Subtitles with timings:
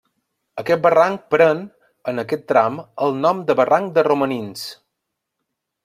[0.61, 1.61] Aquest barranc pren,
[2.13, 4.69] en aquest tram, el nom de barranc de Romanins.